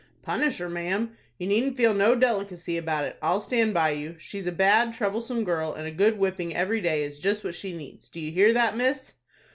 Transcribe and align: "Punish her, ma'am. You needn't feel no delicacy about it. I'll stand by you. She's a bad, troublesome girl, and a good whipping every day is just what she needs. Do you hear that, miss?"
"Punish 0.23 0.57
her, 0.57 0.67
ma'am. 0.67 1.15
You 1.37 1.45
needn't 1.45 1.77
feel 1.77 1.93
no 1.93 2.15
delicacy 2.15 2.75
about 2.75 3.05
it. 3.05 3.19
I'll 3.21 3.39
stand 3.39 3.75
by 3.75 3.91
you. 3.91 4.15
She's 4.17 4.47
a 4.47 4.51
bad, 4.51 4.93
troublesome 4.93 5.43
girl, 5.43 5.73
and 5.73 5.85
a 5.85 5.91
good 5.91 6.17
whipping 6.17 6.55
every 6.55 6.81
day 6.81 7.03
is 7.03 7.19
just 7.19 7.43
what 7.43 7.53
she 7.53 7.71
needs. 7.71 8.09
Do 8.09 8.19
you 8.19 8.31
hear 8.31 8.51
that, 8.51 8.75
miss?" 8.75 9.13